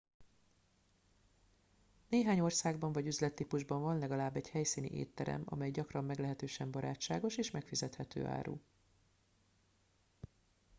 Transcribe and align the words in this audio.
néhány 2.07 2.39
országban 2.39 2.91
vagy 2.91 3.05
üzlettípusban 3.07 3.81
van 3.81 3.97
legalább 3.97 4.35
egy 4.35 4.49
helyszíni 4.49 4.87
étterem 4.91 5.41
amely 5.45 5.71
gyakran 5.71 6.03
meglehetősen 6.05 6.71
barátságos 6.71 7.35
és 7.37 7.51
megfizethető 7.51 8.25
árú 8.25 8.59